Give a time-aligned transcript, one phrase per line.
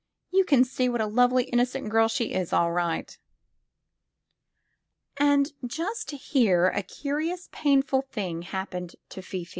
[0.31, 3.15] You can see what a lovely, innocent girl she is, all right."
[5.17, 9.49] And just here a curious, painful thing happened to Fifi.